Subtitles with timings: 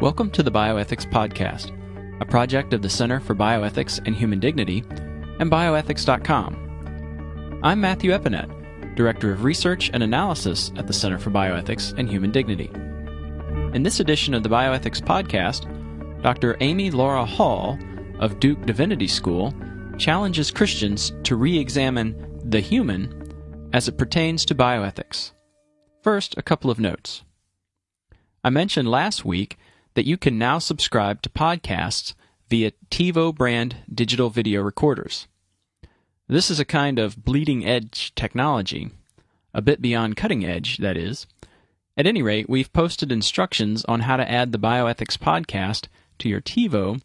[0.00, 1.76] Welcome to the Bioethics Podcast,
[2.22, 4.82] a project of the Center for Bioethics and Human Dignity
[5.38, 7.60] and bioethics.com.
[7.62, 12.30] I'm Matthew Eppinette, Director of Research and Analysis at the Center for Bioethics and Human
[12.30, 12.70] Dignity.
[13.74, 16.56] In this edition of the Bioethics Podcast, Dr.
[16.60, 17.78] Amy Laura Hall
[18.20, 19.52] of Duke Divinity School
[19.98, 25.32] challenges Christians to re examine the human as it pertains to bioethics.
[26.02, 27.22] First, a couple of notes.
[28.42, 29.58] I mentioned last week
[29.94, 32.14] that you can now subscribe to podcasts
[32.48, 35.26] via TiVo brand digital video recorders.
[36.28, 38.90] This is a kind of bleeding edge technology,
[39.52, 41.26] a bit beyond cutting edge, that is.
[41.96, 46.40] At any rate, we've posted instructions on how to add the Bioethics podcast to your
[46.40, 47.00] TiVo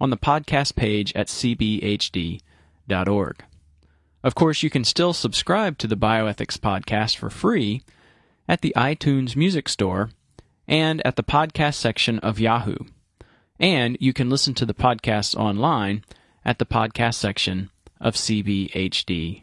[0.00, 2.44] on the podcast page at cbhd.org.
[4.22, 7.82] Of course, you can still subscribe to the Bioethics podcast for free
[8.48, 10.10] at the iTunes Music Store
[10.68, 12.76] and at the podcast section of Yahoo.
[13.58, 16.04] And you can listen to the podcast online
[16.44, 19.40] at the podcast section of cbhd.org.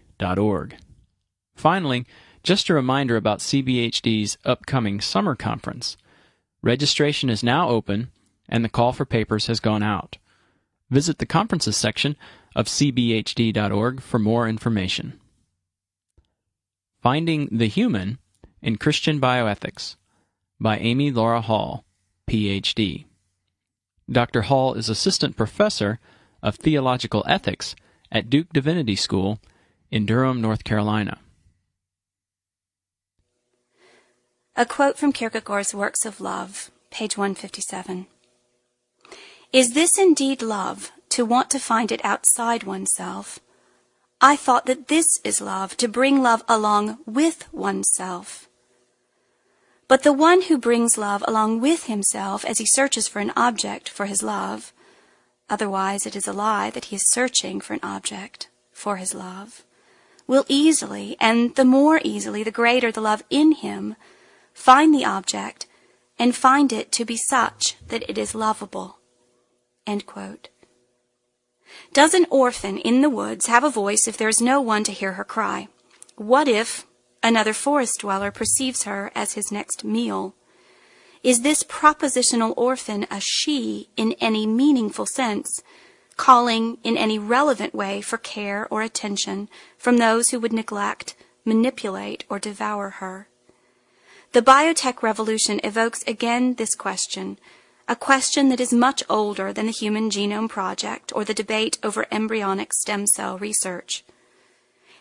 [1.55, 2.05] Finally,
[2.43, 5.97] just a reminder about CBHD's upcoming summer conference.
[6.61, 8.11] Registration is now open
[8.47, 10.17] and the call for papers has gone out.
[10.91, 12.15] Visit the conferences section
[12.55, 15.19] of cbhd.org for more information.
[17.01, 18.19] Finding the Human
[18.61, 19.95] in Christian Bioethics
[20.59, 21.85] by Amy Laura Hall,
[22.27, 23.05] Ph.D.
[24.09, 24.43] Dr.
[24.43, 25.99] Hall is Assistant Professor
[26.41, 27.75] of Theological Ethics
[28.11, 29.39] at Duke Divinity School
[29.91, 31.19] in Durham, North Carolina.
[34.55, 38.07] A quote from Kierkegaard's Works of Love, page 157.
[39.51, 43.39] Is this indeed love, to want to find it outside oneself?
[44.21, 48.44] I thought that this is love, to bring love along with oneself.
[49.87, 53.87] But the one who brings love along with himself as he searches for an object
[53.87, 54.73] for his love,
[55.49, 59.63] otherwise it is a lie that he is searching for an object for his love,
[60.27, 63.95] will easily, and the more easily the greater the love in him,
[64.53, 65.67] find the object
[66.17, 68.97] and find it to be such that it is lovable.
[71.93, 74.91] Does an orphan in the woods have a voice if there is no one to
[74.91, 75.67] hear her cry?
[76.15, 76.85] What if,
[77.25, 80.35] Another forest dweller perceives her as his next meal.
[81.23, 85.63] Is this propositional orphan a she in any meaningful sense,
[86.17, 92.25] calling in any relevant way for care or attention from those who would neglect, manipulate,
[92.29, 93.27] or devour her?
[94.33, 97.39] The biotech revolution evokes again this question,
[97.87, 102.05] a question that is much older than the Human Genome Project or the debate over
[102.11, 104.03] embryonic stem cell research.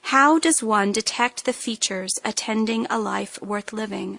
[0.08, 4.18] How does one detect the features attending a life worth living,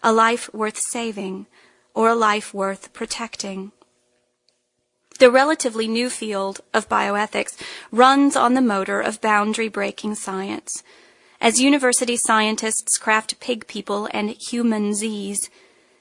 [0.00, 1.46] a life worth saving,
[1.92, 3.72] or a life worth protecting?
[5.18, 10.84] The relatively new field of bioethics runs on the motor of boundary breaking science.
[11.40, 15.50] As university scientists craft pig people and humanzees,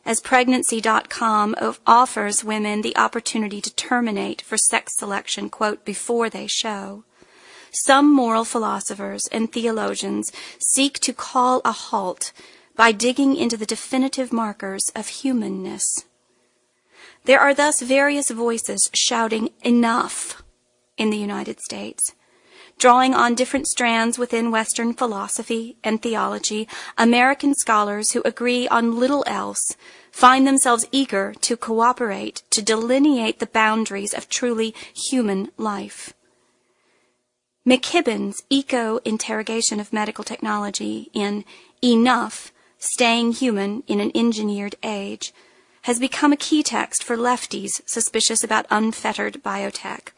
[0.05, 1.55] as pregnancy.com
[1.87, 7.03] offers women the opportunity to terminate for sex selection, quote, before they show.
[7.73, 12.31] Some moral philosophers and theologians seek to call a halt
[12.75, 16.05] by digging into the definitive markers of humanness.
[17.25, 20.43] There are thus various voices shouting enough
[20.97, 22.13] in the United States.
[22.77, 29.23] Drawing on different strands within Western philosophy and theology, American scholars who agree on little
[29.25, 29.75] else
[30.11, 36.13] find themselves eager to cooperate to delineate the boundaries of truly human life.
[37.65, 41.45] McKibben's eco-interrogation of medical technology in
[41.81, 45.33] Enough, Staying Human in an Engineered Age
[45.83, 50.09] has become a key text for lefties suspicious about unfettered biotech.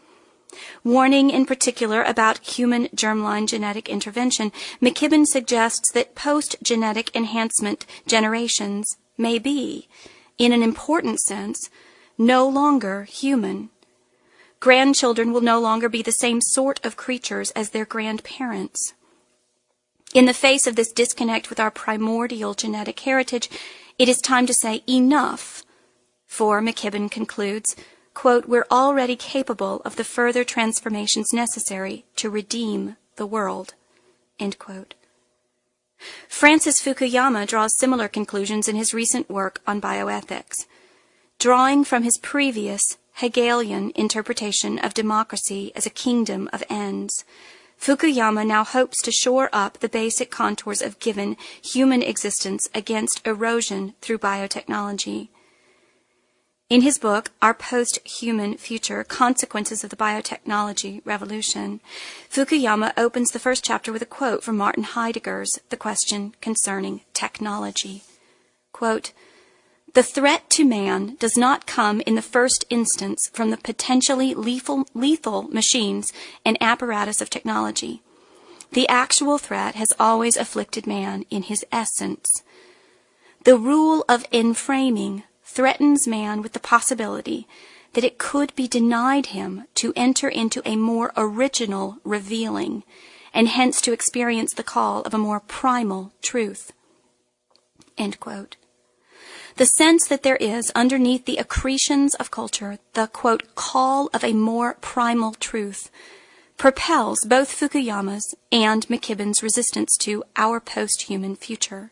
[0.84, 4.52] Warning in particular about human germline genetic intervention,
[4.82, 9.88] McKibben suggests that post-genetic enhancement generations may be,
[10.40, 11.70] in an important sense,
[12.18, 13.70] no longer human
[14.66, 18.96] grandchildren will no longer be the same sort of creatures as their grandparents.
[20.12, 23.48] In the face of this disconnect with our primordial genetic heritage,
[24.00, 25.62] it is time to say enough.
[26.26, 27.76] For, McKibben concludes,
[28.16, 33.76] quote, we're already capable of the further transformations necessary to redeem the world.
[36.28, 40.66] Francis Fukuyama draws similar conclusions in his recent work on bioethics.
[41.38, 47.24] Drawing from his previous Hegelian interpretation of democracy as a kingdom of ends,
[47.80, 53.94] Fukuyama now hopes to shore up the basic contours of given human existence against erosion
[54.02, 55.30] through biotechnology.
[56.70, 61.80] In his book, Our Post-Human Future, Consequences of the Biotechnology Revolution,
[62.30, 68.02] Fukuyama opens the first chapter with a quote from Martin Heidegger's The Question Concerning Technology.
[68.72, 69.14] Quote,
[69.96, 74.86] the threat to man does not come in the first instance from the potentially lethal,
[74.94, 76.12] lethal machines
[76.44, 78.02] and apparatus of technology.
[78.74, 82.44] The actual threat has always afflicted man in his essence.
[83.46, 87.48] The rule of enframing threatens man with the possibility
[87.94, 92.84] that it could be denied him to enter into a more original revealing,
[93.34, 96.74] and hence to experience the call of a more primal truth.
[99.58, 104.34] The sense that there is, underneath the accretions of culture, the quote, call of a
[104.34, 105.90] more primal truth,
[106.58, 111.92] propels both Fukuyama's and McKibben's resistance to our post-human future.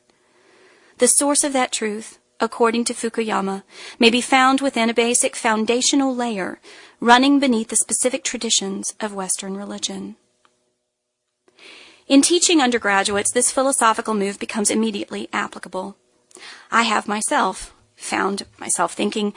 [0.97, 3.63] The source of that truth, according to Fukuyama,
[3.97, 6.59] may be found within a basic foundational layer
[6.99, 10.17] running beneath the specific traditions of Western religion.
[12.07, 15.95] In teaching undergraduates, this philosophical move becomes immediately applicable.
[16.71, 19.33] I have myself found myself thinking,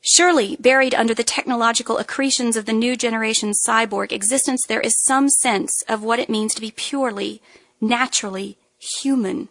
[0.00, 5.28] surely buried under the technological accretions of the new generation cyborg existence, there is some
[5.28, 7.42] sense of what it means to be purely,
[7.80, 9.48] naturally human.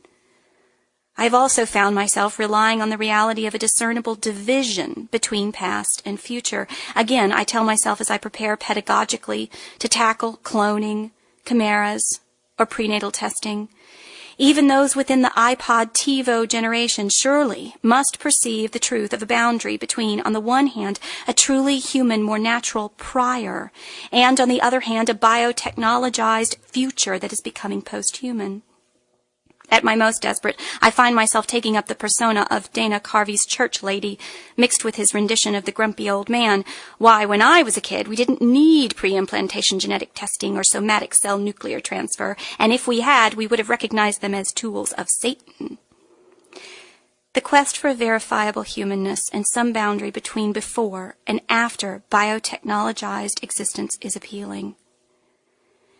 [1.19, 6.03] I have also found myself relying on the reality of a discernible division between past
[6.05, 6.67] and future.
[6.95, 9.49] Again, I tell myself as I prepare pedagogically
[9.79, 11.11] to tackle cloning,
[11.43, 12.21] chimeras,
[12.59, 13.69] or prenatal testing,
[14.37, 19.77] even those within the iPod TiVo generation surely must perceive the truth of a boundary
[19.77, 23.71] between, on the one hand, a truly human, more natural prior,
[24.11, 28.61] and on the other hand, a biotechnologized future that is becoming post-human.
[29.69, 33.83] At my most desperate, I find myself taking up the persona of Dana Carvey's church
[33.83, 34.17] lady,
[34.55, 36.63] mixed with his rendition of the grumpy old man.
[36.97, 41.37] Why, when I was a kid, we didn't need pre-implantation genetic testing or somatic cell
[41.37, 45.77] nuclear transfer, and if we had, we would have recognized them as tools of Satan.
[47.33, 54.15] The quest for verifiable humanness and some boundary between before and after biotechnologized existence is
[54.15, 54.75] appealing.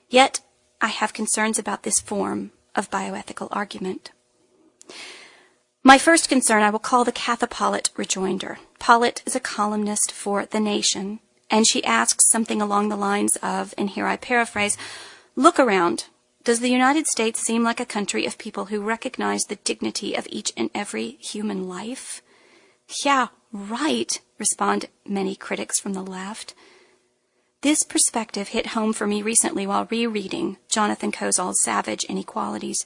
[0.10, 0.40] Yet,
[0.80, 4.12] I have concerns about this form of bioethical argument.
[5.84, 8.60] My first concern I will call the Katha Pollitt rejoinder.
[8.80, 11.20] Pollitt is a columnist for The Nation,
[11.50, 14.78] and she asks something along the lines of, and here I paraphrase,
[15.36, 16.06] Look around.
[16.44, 20.28] Does the United States seem like a country of people who recognize the dignity of
[20.30, 22.22] each and every human life?
[23.04, 26.54] Yeah, right, respond many critics from the left.
[27.62, 32.86] This perspective hit home for me recently while rereading Jonathan Kozol's Savage Inequalities.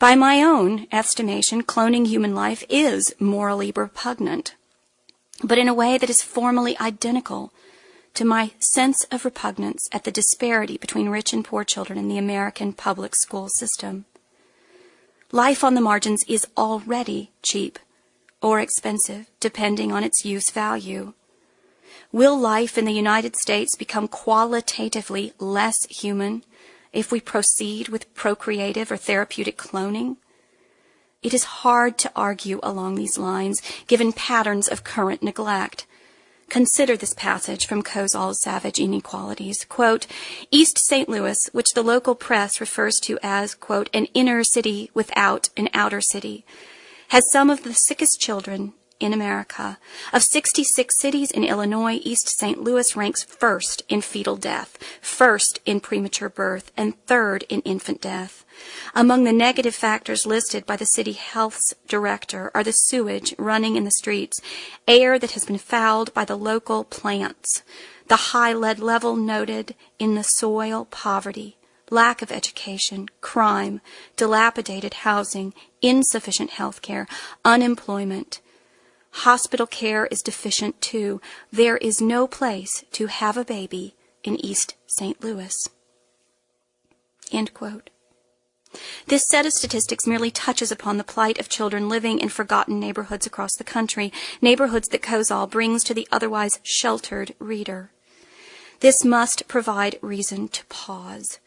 [0.00, 4.56] By my own estimation, cloning human life is morally repugnant,
[5.44, 7.52] but in a way that is formally identical
[8.14, 12.18] to my sense of repugnance at the disparity between rich and poor children in the
[12.18, 14.06] American public school system.
[15.30, 17.78] Life on the margins is already cheap
[18.42, 21.12] or expensive, depending on its use value.
[22.12, 26.44] Will life in the United States become qualitatively less human
[26.92, 30.16] if we proceed with procreative or therapeutic cloning?
[31.22, 35.86] It is hard to argue along these lines, given patterns of current neglect.
[36.48, 39.64] Consider this passage from Kozol's Savage Inequalities.
[39.68, 40.06] Quote,
[40.50, 41.08] East St.
[41.08, 46.00] Louis, which the local press refers to as, quote, an inner city without an outer
[46.00, 46.44] city,
[47.08, 49.78] has some of the sickest children in America.
[50.12, 52.62] Of 66 cities in Illinois, East St.
[52.62, 58.44] Louis ranks first in fetal death, first in premature birth, and third in infant death.
[58.94, 63.84] Among the negative factors listed by the city health's director are the sewage running in
[63.84, 64.40] the streets,
[64.86, 67.62] air that has been fouled by the local plants,
[68.08, 71.56] the high lead level noted in the soil poverty,
[71.90, 73.80] lack of education, crime,
[74.16, 77.06] dilapidated housing, insufficient health care,
[77.44, 78.40] unemployment,
[79.10, 81.20] Hospital care is deficient too.
[81.52, 85.22] There is no place to have a baby in East St.
[85.22, 85.68] Louis.
[89.06, 93.26] This set of statistics merely touches upon the plight of children living in forgotten neighborhoods
[93.26, 97.90] across the country, neighborhoods that Kozol brings to the otherwise sheltered reader.
[98.78, 101.40] This must provide reason to pause.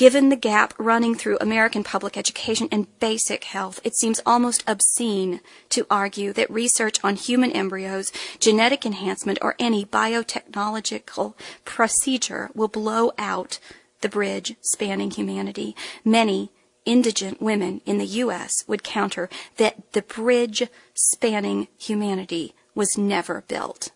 [0.00, 5.40] Given the gap running through American public education and basic health, it seems almost obscene
[5.68, 11.34] to argue that research on human embryos, genetic enhancement, or any biotechnological
[11.66, 13.58] procedure will blow out
[14.00, 15.76] the bridge spanning humanity.
[16.02, 16.50] Many
[16.86, 18.64] indigent women in the U.S.
[18.66, 19.28] would counter
[19.58, 23.90] that the bridge spanning humanity was never built.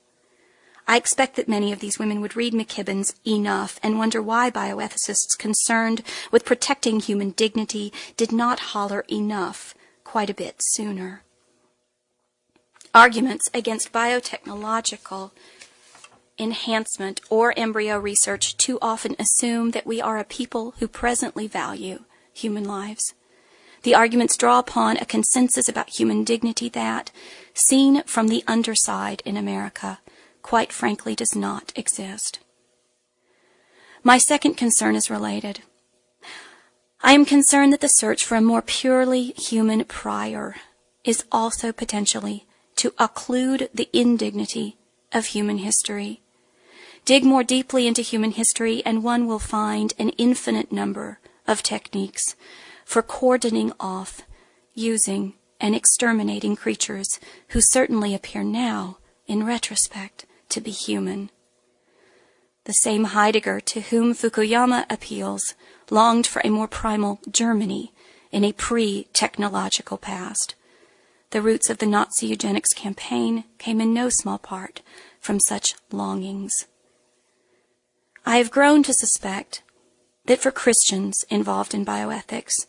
[0.86, 5.38] I expect that many of these women would read McKibben's Enough and wonder why bioethicists
[5.38, 9.74] concerned with protecting human dignity did not holler enough
[10.04, 11.22] quite a bit sooner.
[12.92, 15.30] Arguments against biotechnological
[16.38, 22.04] enhancement or embryo research too often assume that we are a people who presently value
[22.32, 23.14] human lives.
[23.82, 27.10] The arguments draw upon a consensus about human dignity that,
[27.52, 30.00] seen from the underside in America,
[30.44, 32.38] quite frankly does not exist.
[34.02, 35.60] My second concern is related.
[37.00, 40.56] I am concerned that the search for a more purely human prior
[41.02, 42.46] is also potentially
[42.76, 44.76] to occlude the indignity
[45.12, 46.20] of human history.
[47.06, 52.36] Dig more deeply into human history and one will find an infinite number of techniques
[52.84, 54.22] for cordoning off,
[54.74, 61.30] using, and exterminating creatures who certainly appear now, in retrospect, to be human.
[62.64, 65.54] The same Heidegger to whom Fukuyama appeals
[65.90, 67.92] longed for a more primal Germany
[68.32, 70.54] in a pre-technological past.
[71.30, 74.82] The roots of the Nazi eugenics campaign came in no small part
[75.20, 76.66] from such longings.
[78.24, 79.62] I have grown to suspect
[80.26, 82.66] that for Christians involved in bioethics,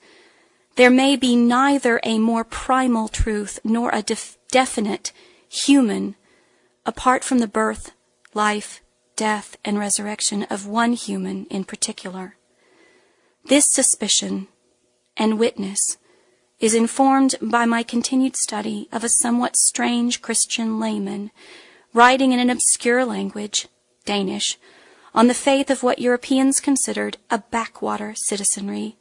[0.76, 5.14] there may be neither a more primal truth nor a def- definite
[5.48, 6.16] human
[6.86, 7.92] apart from the birth,
[8.34, 8.82] life,
[9.16, 12.36] death, and resurrection of one human in particular.
[13.46, 14.48] This suspicion
[15.18, 15.98] and witness
[16.60, 21.32] is informed by my continued study of a somewhat strange Christian layman
[21.94, 23.68] writing in an obscure language,
[24.06, 24.58] Danish,
[25.14, 28.98] on the faith of what Europeans considered a backwater citizenry,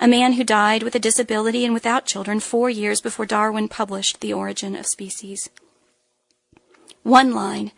[0.00, 4.20] a man who died with a disability and without children four years before Darwin published
[4.20, 5.50] The Origin of Species.
[7.04, 7.70] One line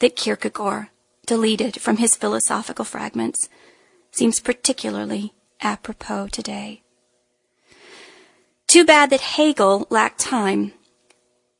[0.00, 0.88] that Kierkegaard
[1.24, 3.48] deleted from his philosophical fragments
[4.12, 6.82] seems particularly apropos today.
[8.66, 10.74] Too bad that Hegel lacked time.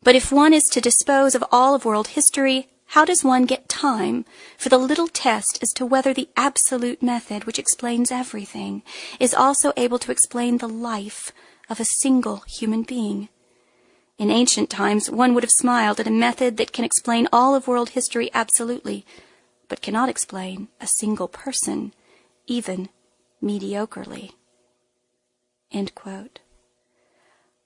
[0.03, 3.67] But if one is to dispose of all of world history, how does one get
[3.67, 4.27] time
[4.59, 8.83] for the little test as to whether the absolute method which explains everything
[9.19, 11.33] is also able to explain the life
[11.71, 13.31] of a single human being?
[14.19, 17.69] In ancient times, one would have smiled at a method that can explain all of
[17.69, 19.05] world history absolutely,
[19.69, 21.93] but cannot explain a single person,
[22.47, 22.89] even
[23.43, 24.33] mediocrely.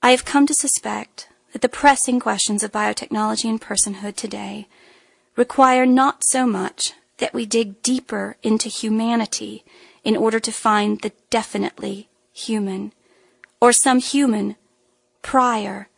[0.03, 4.67] I have come to suspect that the pressing questions of biotechnology and personhood today
[5.37, 9.65] require not so much that we dig deeper into humanity
[10.03, 12.93] in order to find the definitely human,
[13.61, 14.57] or some human
[15.23, 15.90] prior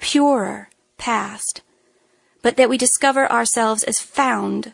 [0.00, 1.62] purer past,
[2.42, 4.72] but that we discover ourselves as found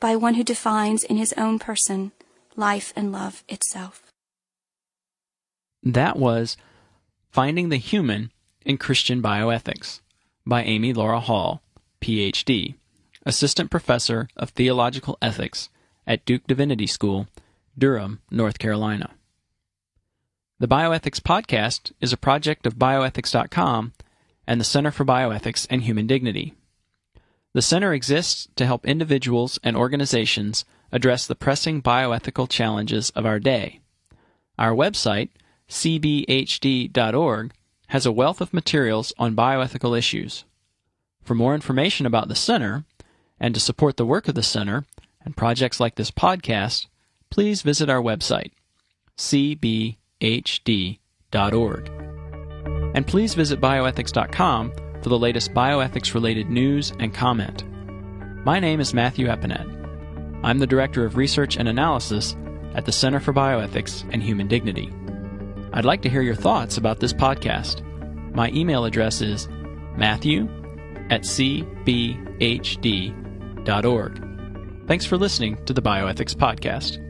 [0.00, 2.12] by one who defines in his own person
[2.56, 4.12] life and love itself.
[5.82, 6.56] That was
[7.30, 8.30] Finding the Human
[8.64, 10.00] in Christian Bioethics
[10.46, 11.62] by Amy Laura Hall,
[12.00, 12.74] PhD,
[13.26, 15.68] Assistant Professor of Theological Ethics
[16.06, 17.26] at Duke Divinity School,
[17.76, 19.10] Durham, North Carolina.
[20.60, 23.92] The Bioethics Podcast is a project of bioethics.com
[24.46, 26.54] and the Center for Bioethics and Human Dignity.
[27.52, 33.38] The center exists to help individuals and organizations address the pressing bioethical challenges of our
[33.38, 33.80] day.
[34.58, 35.30] Our website,
[35.68, 37.52] cbhd.org,
[37.88, 40.44] has a wealth of materials on bioethical issues.
[41.22, 42.84] For more information about the center,
[43.38, 44.84] and to support the work of the center
[45.24, 46.86] and projects like this podcast,
[47.30, 48.52] please visit our website,
[49.18, 49.94] cbhd.org.
[52.94, 54.72] And please visit bioethics.com
[55.02, 57.64] for the latest bioethics related news and comment.
[58.44, 59.66] My name is Matthew Eppinette.
[60.42, 62.36] I'm the Director of Research and Analysis
[62.74, 64.92] at the Center for Bioethics and Human Dignity.
[65.72, 67.82] I'd like to hear your thoughts about this podcast.
[68.34, 69.48] My email address is
[69.96, 70.48] matthew
[71.10, 71.74] at cbhd.org.
[74.86, 77.03] Thanks for listening to the Bioethics Podcast.